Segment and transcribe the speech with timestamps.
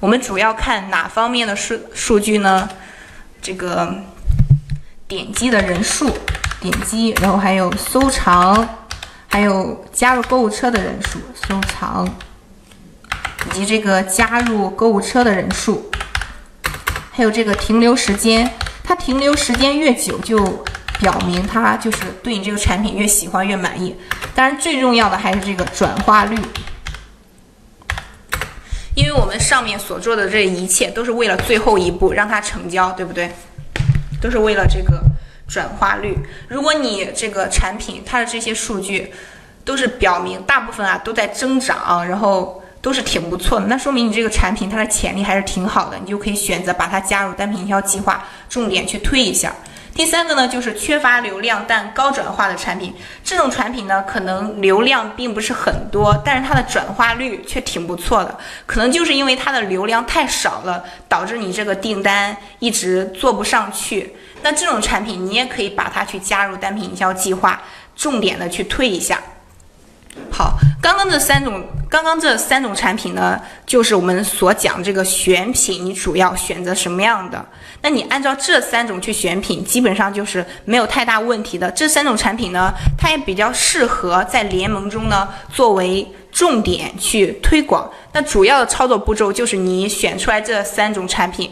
[0.00, 2.68] 我们主要看哪方面的数数据呢？
[3.42, 3.92] 这个
[5.08, 6.08] 点击的人数，
[6.60, 8.68] 点击，然后还有收藏，
[9.28, 12.08] 还有加入购物车的人数，收藏，
[13.46, 15.90] 以及这个加入购物车的人数，
[17.10, 18.48] 还有这个停留时间。
[18.84, 20.64] 它停留时间越久，就
[20.98, 23.94] 表明它就是对你这个产品越喜欢越满意。
[24.34, 26.38] 当然，最重要的还是这个转化率。
[29.08, 33.30] 因为我们上面所做的这一切都是为了最后一步让它成交，对不对？
[34.20, 35.00] 都是为了这个
[35.48, 36.14] 转化率。
[36.46, 39.10] 如果你这个产品它的这些数据
[39.64, 49.50] 都是表明大部分啊都在增长，然后都是挺不错的，那说明你这个产品它的潜力还是挺好的，你就可以选择把它加入单品营销计划，重点去推一下。
[49.98, 52.94] 第三个呢，就是缺乏流量但高转化的产品。
[53.24, 58.38] 这种产品呢，可能流量并不是很多，但是它的转化率却挺不错的。
[58.64, 64.14] 可能就是因为它的流量太少了，导致你这个订单一直做不上去。
[64.42, 67.60] 那这种产品，你也可以把它去加入单品营销计划，
[67.96, 69.20] 重点的去推一下。
[70.30, 77.42] 好，刚刚这三种，刚刚这三种产品呢，就是我们所讲这个选品，你主要选择什么样的？
[77.80, 81.70] 那你按照这三种去选品，基本上就是没有太大问题的。
[81.70, 87.90] 这三种产品呢，它也比较适合在联盟中呢作为重点去推广。
[88.12, 91.50] 那主要的操作步骤就是你选出来这三种产品，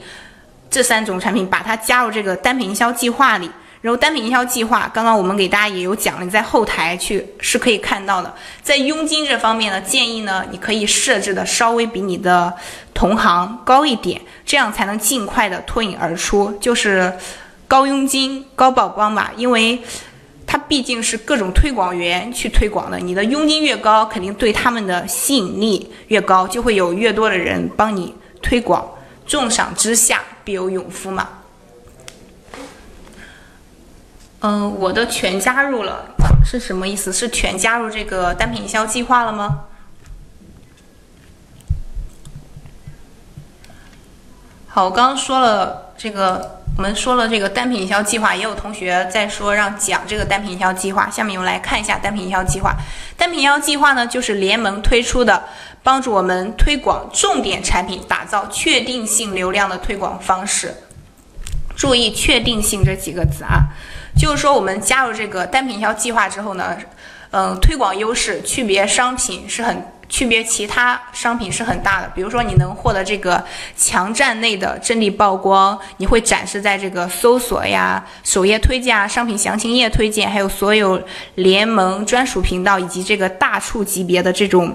[0.69, 3.51] 这三种产品把它加入这个单品营销计划里。
[3.87, 8.35] 然后单品营销计划，刚刚我们给大家也有讲了，你在后台去是可以看到的。
[8.61, 12.53] 在佣金这方面呢，建议呢，你可以设置的稍微比你的
[12.93, 17.17] 同行高一点，这样才能尽快的脱颖而出，就是
[17.69, 19.31] 高佣金高曝光吧。
[19.37, 19.81] 因为
[20.49, 28.85] 它毕竟是各种推广员去推广的，你的佣金越高，肯定对他们的吸引力越高，就会有越多的人帮你推广。
[29.29, 31.29] 重赏之下必有勇夫嘛。
[34.41, 36.05] 嗯，我的全加入了
[36.45, 37.13] 是什么意思？
[37.13, 39.65] 是全加入这个单品营销计划了吗？
[44.69, 51.09] 好，我刚刚说了这个，我们说了这个单品营销计划，也有同学在说让讲这个单品营销计划。
[51.11, 52.77] 下面我们来看一下单品营销计划。
[53.17, 55.45] 单品营销计划呢，就是联盟推出的，
[55.83, 60.75] 帮助我们推广重点产品，打造确定性流量的推广方式。
[61.75, 63.69] 注意“确定性”这几个字啊。
[64.17, 66.77] 就是说，我们加入这个单品销计划之后呢，
[67.33, 72.11] 嗯，推广优势、区别商品是很区别其他商品是很大的。
[72.15, 73.45] 比如说，你能获得这个
[73.77, 81.01] 强站内的阵地曝光，你会展示在这个搜索呀、首页推荐啊、商品详情页推荐，还有所有
[81.35, 84.75] 联盟专属频道以及这个大促级别的这种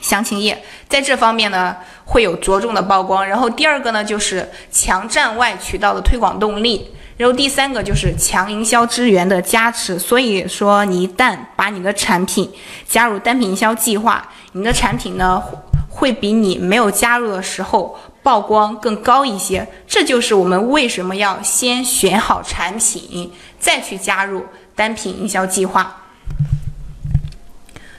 [0.00, 3.26] 详情页，在这方面呢会有着重的曝光。
[3.26, 6.94] 然后第二个呢，就是强站外渠道的推广动力。
[7.16, 12.50] 然后第三个就是强营销资源的加持，所以说你一旦把你的产品
[12.88, 15.40] 加入单品营销计划，你的产品呢
[15.88, 19.68] 会比你没有加入的时候曝光更高一些。
[19.86, 23.30] 这就是我们为什么要先选好产品，
[23.60, 26.02] 再去加入单品营销计划。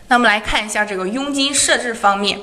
[0.09, 2.42] 那我们来看一下这个佣金设置方面，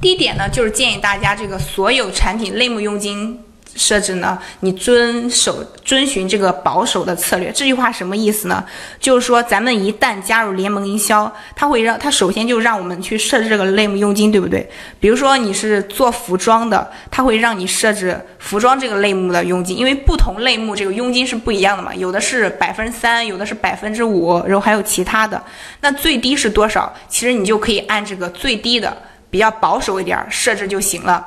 [0.00, 3.42] 第一点呢就是建议大家这个所有产品类目佣金。
[3.76, 4.38] 设置呢？
[4.60, 7.52] 你遵守遵循这个保守的策略。
[7.52, 8.64] 这句话什么意思呢？
[8.98, 14.68] 就是说，咱们一旦加入联盟营销，它会让它首先就让我们去设置这个类目佣金，对不对？
[14.98, 25.42] 比如说你是做服装的，它会让你设置服装这个类目的佣金，因为不同类目这个佣金是不一样的嘛，有的是百分之三，有的是百分之五，然后还有其他的。
[25.80, 26.92] 那最低是多少？
[27.08, 28.96] 其实你就可以按这个最低的
[29.30, 31.26] 比较保守一点设置就行了。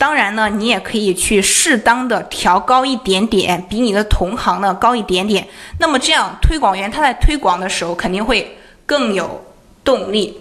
[0.00, 5.46] 当然呢，你也可以去适当的调高一点点，比你的同行呢高一点点。
[5.78, 8.56] 那么这样，推广员他在推广的时候肯定会
[8.86, 9.44] 更有
[9.84, 10.34] 动力。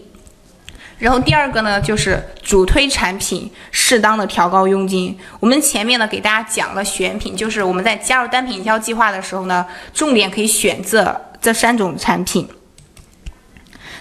[0.98, 5.18] 然后第二个呢，就是主推产品适当的调高佣金。
[5.42, 12.48] 我们前面呢给大家讲了选品，就是我们在加入单品营销计划的时候呢，重点可以选择这三种产品。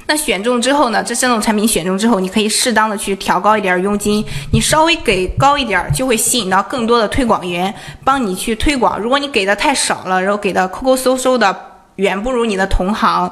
[0.09, 1.05] 那选中之后呢？
[1.05, 7.73] 这三种产品选中之后，你可以适当的去调高一点佣金，你稍微给高一点，就会吸引到更多的推广员
[8.03, 8.99] 帮你去推广。
[8.99, 11.55] 如果你给的太少了，然后给的抠抠搜搜的，
[11.97, 13.31] 远不如你的同行，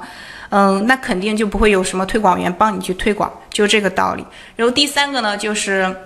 [0.51, 4.23] 嗯，那肯定就不会有什么推广员帮你去推广，就这个道理。
[4.55, 5.97] 然后第三个呢，就是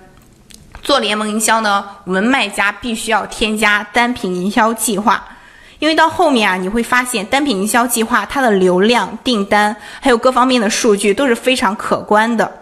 [0.82, 5.26] 做联盟营销呢，我们卖家必须要添加单品营销计划。
[5.80, 12.59] 因为到后面啊，你会发现单品营销计划它的流量、订单还有各方面的数据都是非常可观的。